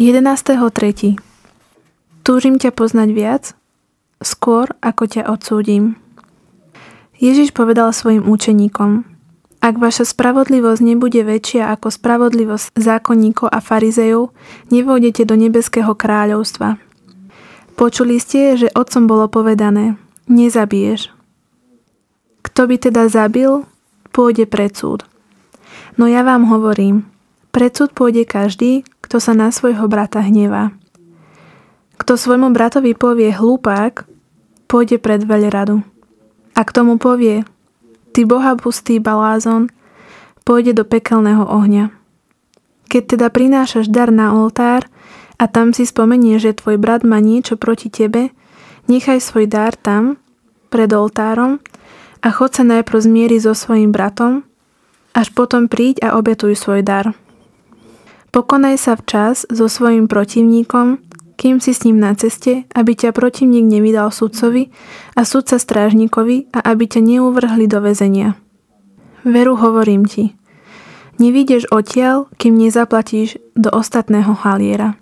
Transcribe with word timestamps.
11.3. 0.00 1.20
Túžim 2.24 2.56
ťa 2.56 2.72
poznať 2.72 3.08
viac, 3.12 3.52
skôr 4.24 4.72
ako 4.80 5.04
ťa 5.04 5.28
odsúdim. 5.28 6.00
Ježiš 7.20 7.52
povedal 7.52 7.92
svojim 7.92 8.24
učeníkom, 8.24 9.04
ak 9.60 9.76
vaša 9.76 10.08
spravodlivosť 10.08 10.80
nebude 10.80 11.20
väčšia 11.20 11.68
ako 11.76 11.92
spravodlivosť 11.92 12.80
zákonníkov 12.80 13.52
a 13.52 13.60
farizejov, 13.60 14.32
nevôjdete 14.72 15.28
do 15.28 15.36
nebeského 15.36 15.92
kráľovstva. 15.92 16.80
Počuli 17.76 18.16
ste, 18.16 18.56
že 18.56 18.72
otcom 18.72 19.04
bolo 19.04 19.28
povedané, 19.28 20.00
nezabiješ. 20.32 21.12
Kto 22.40 22.72
by 22.72 22.76
teda 22.88 23.04
zabil, 23.12 23.68
pôjde 24.16 24.48
pred 24.48 24.72
súd. 24.72 25.04
No 26.00 26.08
ja 26.08 26.24
vám 26.24 26.48
hovorím, 26.48 27.04
pred 27.52 27.76
súd 27.76 27.92
pôjde 27.92 28.24
každý, 28.24 28.88
kto 29.10 29.18
sa 29.18 29.34
na 29.34 29.50
svojho 29.50 29.90
brata 29.90 30.22
hnevá. 30.22 30.70
Kto 31.98 32.14
svojmu 32.14 32.54
bratovi 32.54 32.94
povie 32.94 33.34
hlupák, 33.34 34.06
pôjde 34.70 35.02
pred 35.02 35.26
veľradu. 35.26 35.82
A 36.54 36.62
k 36.62 36.70
tomu 36.70 36.94
povie, 36.94 37.42
ty 38.14 38.22
boha 38.22 38.54
pustý 38.54 39.02
balázon, 39.02 39.66
pôjde 40.46 40.78
do 40.78 40.86
pekelného 40.86 41.42
ohňa. 41.42 41.90
Keď 42.86 43.18
teda 43.18 43.34
prinášaš 43.34 43.90
dar 43.90 44.14
na 44.14 44.30
oltár 44.30 44.86
a 45.42 45.50
tam 45.50 45.74
si 45.74 45.90
spomenie, 45.90 46.38
že 46.38 46.54
tvoj 46.54 46.78
brat 46.78 47.02
má 47.02 47.18
niečo 47.18 47.58
proti 47.58 47.90
tebe, 47.90 48.30
nechaj 48.86 49.18
svoj 49.18 49.50
dar 49.50 49.74
tam, 49.74 50.22
pred 50.70 50.86
oltárom 50.94 51.58
a 52.22 52.30
chod 52.30 52.54
sa 52.54 52.62
najprv 52.62 53.10
zmieriť 53.10 53.42
so 53.42 53.58
svojim 53.58 53.90
bratom, 53.90 54.46
až 55.18 55.34
potom 55.34 55.66
príď 55.66 55.98
a 56.06 56.14
obetuj 56.14 56.54
svoj 56.54 56.86
dar. 56.86 57.10
Pokonaj 58.30 58.76
sa 58.78 58.94
včas 58.94 59.46
so 59.50 59.66
svojim 59.66 60.06
protivníkom 60.06 61.10
kým 61.40 61.56
si 61.56 61.72
s 61.72 61.88
ním 61.88 61.96
na 61.96 62.12
ceste, 62.12 62.68
aby 62.76 62.92
ťa 62.92 63.16
protivník 63.16 63.64
nevydal 63.64 64.12
sudcovi 64.12 64.68
a 65.16 65.24
sudca 65.24 65.56
strážnikovi 65.56 66.52
a 66.52 66.60
aby 66.60 66.84
ťa 66.84 67.00
neuvrhli 67.00 67.64
do 67.64 67.80
väzenia. 67.80 68.36
Veru 69.24 69.56
hovorím 69.56 70.04
ti, 70.04 70.36
nevidíš 71.16 71.72
odtiaľ, 71.72 72.28
kým 72.36 72.60
nezaplatíš 72.60 73.40
do 73.56 73.72
ostatného 73.72 74.36
haliera. 74.36 75.00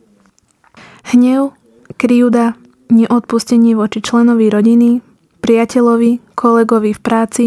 Hnev, 1.11 1.59
kryúda, 1.99 2.55
neodpustenie 2.87 3.75
voči 3.75 3.99
členovi 3.99 4.47
rodiny, 4.47 5.03
priateľovi, 5.43 6.39
kolegovi 6.39 6.95
v 6.95 7.01
práci, 7.03 7.47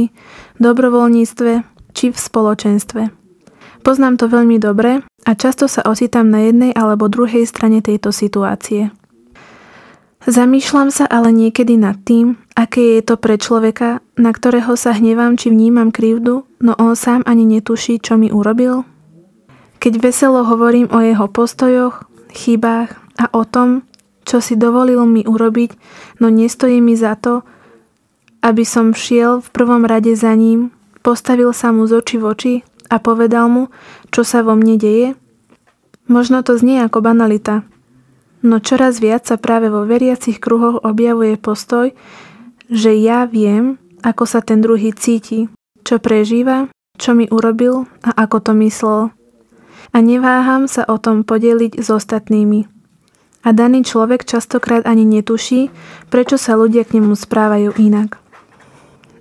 dobrovoľníctve 0.60 1.52
či 1.96 2.12
v 2.12 2.18
spoločenstve. 2.20 3.02
Poznám 3.88 4.20
to 4.20 4.28
veľmi 4.28 4.60
dobre 4.60 5.00
a 5.26 5.32
často 5.38 5.70
sa 5.70 5.86
ocitám 5.86 6.30
na 6.30 6.50
jednej 6.50 6.72
alebo 6.74 7.12
druhej 7.12 7.46
strane 7.46 7.82
tejto 7.84 8.10
situácie. 8.10 8.90
Zamýšľam 10.22 10.94
sa 10.94 11.10
ale 11.10 11.34
niekedy 11.34 11.82
nad 11.82 11.98
tým, 12.06 12.38
aké 12.54 12.98
je 12.98 13.02
to 13.02 13.18
pre 13.18 13.42
človeka, 13.42 14.06
na 14.22 14.30
ktorého 14.30 14.78
sa 14.78 14.94
hnevám 14.94 15.34
či 15.34 15.50
vnímam 15.50 15.90
krivdu, 15.90 16.46
no 16.62 16.78
on 16.78 16.94
sám 16.94 17.26
ani 17.26 17.42
netuší, 17.50 17.98
čo 17.98 18.22
mi 18.22 18.30
urobil. 18.30 18.86
Keď 19.82 19.94
veselo 19.98 20.46
hovorím 20.46 20.94
o 20.94 21.02
jeho 21.02 21.26
postojoch, 21.26 22.06
chybách 22.38 22.94
a 23.18 23.34
o 23.34 23.42
tom, 23.50 23.82
čo 24.22 24.38
si 24.38 24.54
dovolil 24.54 25.02
mi 25.10 25.26
urobiť, 25.26 25.74
no 26.22 26.30
nestojí 26.30 26.78
mi 26.86 26.94
za 26.94 27.18
to, 27.18 27.42
aby 28.46 28.62
som 28.62 28.94
šiel 28.94 29.42
v 29.42 29.50
prvom 29.50 29.90
rade 29.90 30.14
za 30.14 30.38
ním, 30.38 30.70
postavil 31.02 31.50
sa 31.50 31.74
mu 31.74 31.90
z 31.90 31.98
oči 31.98 32.18
v 32.22 32.26
oči 32.30 32.54
a 32.92 33.00
povedal 33.00 33.48
mu, 33.48 33.64
čo 34.12 34.28
sa 34.28 34.44
vo 34.44 34.60
mne 34.60 34.76
deje? 34.76 35.16
Možno 36.12 36.44
to 36.44 36.60
znie 36.60 36.84
ako 36.84 37.00
banalita, 37.00 37.64
no 38.44 38.60
čoraz 38.60 39.00
viac 39.00 39.24
sa 39.24 39.40
práve 39.40 39.72
vo 39.72 39.88
veriacich 39.88 40.44
kruhoch 40.44 40.84
objavuje 40.84 41.40
postoj, 41.40 41.96
že 42.68 42.92
ja 43.00 43.24
viem, 43.24 43.80
ako 44.04 44.28
sa 44.28 44.44
ten 44.44 44.60
druhý 44.60 44.92
cíti, 44.92 45.48
čo 45.88 46.04
prežíva, 46.04 46.68
čo 47.00 47.16
mi 47.18 47.32
urobil 47.32 47.88
a 48.04 48.12
ako 48.28 48.38
to 48.44 48.52
myslel. 48.62 49.02
A 49.92 49.98
neváham 50.00 50.70
sa 50.70 50.88
o 50.88 50.96
tom 51.02 51.24
podeliť 51.28 51.80
s 51.80 51.88
ostatnými. 51.92 52.68
A 53.42 53.50
daný 53.58 53.82
človek 53.82 54.24
častokrát 54.24 54.86
ani 54.86 55.02
netuší, 55.04 55.74
prečo 56.14 56.38
sa 56.38 56.54
ľudia 56.54 56.86
k 56.86 57.02
nemu 57.02 57.18
správajú 57.18 57.74
inak. 57.82 58.21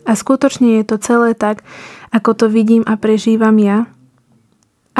A 0.08 0.16
skutočne 0.16 0.80
je 0.80 0.84
to 0.84 0.96
celé 1.00 1.36
tak, 1.36 1.64
ako 2.10 2.34
to 2.34 2.46
vidím 2.48 2.82
a 2.88 2.96
prežívam 2.96 3.56
ja, 3.60 3.86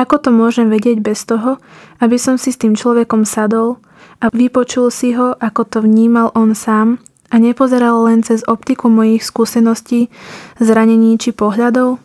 ako 0.00 0.16
to 0.22 0.30
môžem 0.32 0.70
vedieť 0.70 1.02
bez 1.02 1.26
toho, 1.26 1.58
aby 2.00 2.16
som 2.16 2.38
si 2.38 2.54
s 2.54 2.60
tým 2.60 2.78
človekom 2.78 3.26
sadol 3.26 3.82
a 4.22 4.30
vypočul 4.32 4.88
si 4.88 5.12
ho, 5.12 5.36
ako 5.36 5.62
to 5.66 5.78
vnímal 5.84 6.30
on 6.32 6.54
sám 6.54 7.02
a 7.28 7.36
nepozeral 7.36 8.06
len 8.06 8.24
cez 8.24 8.40
optiku 8.46 8.88
mojich 8.88 9.26
skúseností, 9.26 10.08
zranení 10.56 11.18
či 11.18 11.36
pohľadov? 11.36 12.00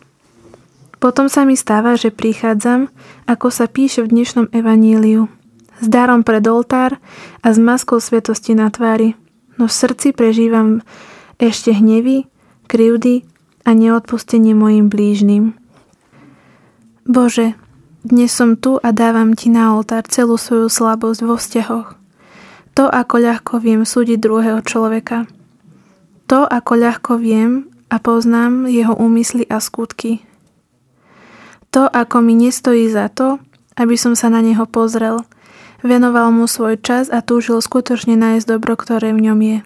Potom 0.99 1.29
sa 1.29 1.45
mi 1.45 1.53
stáva, 1.53 1.95
že 1.95 2.09
prichádzam, 2.09 2.89
ako 3.29 3.47
sa 3.53 3.69
píše 3.69 4.01
v 4.01 4.11
dnešnom 4.11 4.51
evaníliu, 4.51 5.29
s 5.79 5.85
darom 5.85 6.25
pred 6.25 6.41
oltár 6.49 6.97
a 7.45 7.47
s 7.53 7.57
maskou 7.61 8.01
svetosti 8.01 8.57
na 8.57 8.67
tvári, 8.73 9.13
no 9.55 9.69
v 9.69 9.73
srdci 9.75 10.11
prežívam 10.11 10.81
ešte 11.37 11.71
hnevy, 11.71 12.27
krivdy 12.65 13.23
a 13.63 13.73
neodpustenie 13.77 14.57
mojim 14.57 14.89
blížnym. 14.89 15.53
Bože, 17.05 17.53
dnes 18.05 18.29
som 18.33 18.57
tu 18.57 18.77
a 18.81 18.93
dávam 18.93 19.33
ti 19.33 19.49
na 19.49 19.73
oltár 19.73 20.05
celú 20.05 20.37
svoju 20.37 20.69
slabosť 20.69 21.19
vo 21.25 21.37
vzťahoch. 21.37 21.97
To, 22.75 22.85
ako 22.85 23.15
ľahko 23.17 23.53
viem 23.57 23.81
súdiť 23.87 24.19
druhého 24.19 24.61
človeka. 24.61 25.25
To, 26.29 26.45
ako 26.45 26.73
ľahko 26.75 27.17
viem 27.17 27.69
a 27.89 27.97
poznám 28.01 28.67
jeho 28.69 28.93
úmysly 28.93 29.45
a 29.49 29.61
skutky. 29.61 30.21
To, 31.73 31.89
ako 31.89 32.21
mi 32.21 32.35
nestojí 32.35 32.89
za 32.89 33.09
to, 33.09 33.41
aby 33.73 33.95
som 33.97 34.13
sa 34.13 34.29
na 34.29 34.43
neho 34.43 34.69
pozrel, 34.69 35.23
venoval 35.85 36.29
mu 36.29 36.45
svoj 36.49 36.81
čas 36.81 37.09
a 37.13 37.21
túžil 37.21 37.61
skutočne 37.61 38.17
nájsť 38.17 38.45
dobro, 38.49 38.73
ktoré 38.77 39.13
v 39.13 39.29
ňom 39.29 39.39
je. 39.41 39.57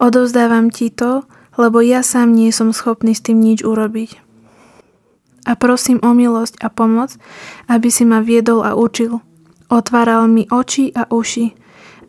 Odovzdávam 0.00 0.72
ti 0.72 0.88
to, 0.88 1.28
lebo 1.58 1.82
ja 1.82 2.04
sám 2.04 2.34
nie 2.34 2.52
som 2.54 2.74
schopný 2.74 3.14
s 3.14 3.24
tým 3.24 3.40
nič 3.40 3.62
urobiť 3.66 4.30
a 5.50 5.56
prosím 5.56 5.98
o 6.04 6.12
milosť 6.12 6.60
a 6.60 6.68
pomoc, 6.68 7.16
aby 7.66 7.88
si 7.88 8.04
ma 8.04 8.20
viedol 8.20 8.60
a 8.62 8.76
učil. 8.76 9.24
Otváral 9.70 10.26
mi 10.30 10.44
oči 10.50 10.90
a 10.92 11.06
uši, 11.08 11.54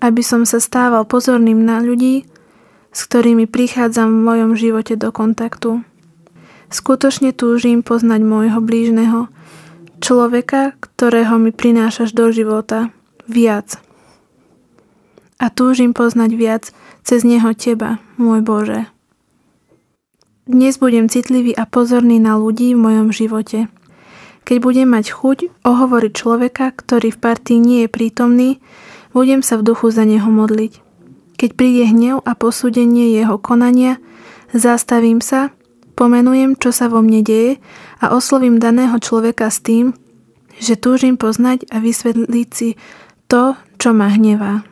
aby 0.01 0.21
som 0.25 0.43
sa 0.43 0.57
stával 0.57 1.05
pozorným 1.09 1.61
na 1.61 1.79
ľudí, 1.79 2.25
s 2.91 2.99
ktorými 3.07 3.47
prichádzam 3.47 4.09
v 4.11 4.25
mojom 4.25 4.51
živote 4.57 4.93
do 4.93 5.13
kontaktu. 5.13 5.85
Skutočne 6.71 7.31
túžim 7.31 7.83
poznať 7.83 8.21
môjho 8.23 8.59
blížneho, 8.59 9.31
človeka, 10.01 10.75
ktorého 10.79 11.37
mi 11.39 11.51
prinášaš 11.53 12.15
do 12.15 12.31
života, 12.33 12.93
viac. 13.25 13.79
A 15.41 15.49
túžim 15.49 15.97
poznať 15.97 16.31
viac 16.35 16.63
cez 17.01 17.25
neho 17.25 17.51
teba, 17.55 17.97
môj 18.21 18.45
Bože. 18.45 18.90
Dnes 20.51 20.75
budem 20.83 21.07
citlivý 21.07 21.55
a 21.55 21.63
pozorný 21.63 22.19
na 22.19 22.35
ľudí 22.35 22.75
v 22.75 22.83
mojom 22.83 23.15
živote. 23.15 23.71
Keď 24.43 24.57
budem 24.59 24.91
mať 24.91 25.15
chuť 25.15 25.63
ohovoriť 25.63 26.11
človeka, 26.11 26.75
ktorý 26.75 27.15
v 27.15 27.21
partii 27.23 27.55
nie 27.55 27.79
je 27.87 27.87
prítomný, 27.87 28.59
budem 29.15 29.47
sa 29.47 29.55
v 29.55 29.71
duchu 29.71 29.95
za 29.95 30.03
neho 30.03 30.27
modliť. 30.27 30.83
Keď 31.39 31.49
príde 31.55 31.87
hnev 31.87 32.19
a 32.27 32.35
posúdenie 32.35 33.15
jeho 33.15 33.39
konania, 33.39 34.03
zastavím 34.51 35.23
sa, 35.23 35.55
pomenujem, 35.95 36.59
čo 36.59 36.75
sa 36.75 36.91
vo 36.91 36.99
mne 36.99 37.23
deje 37.23 37.63
a 38.03 38.11
oslovím 38.11 38.59
daného 38.59 38.99
človeka 38.99 39.47
s 39.47 39.63
tým, 39.63 39.95
že 40.59 40.75
túžim 40.75 41.15
poznať 41.15 41.63
a 41.71 41.79
vysvetliť 41.79 42.49
si 42.51 42.75
to, 43.31 43.55
čo 43.79 43.95
ma 43.95 44.11
hnevá. 44.11 44.67